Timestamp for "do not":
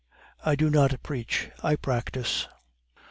0.55-1.03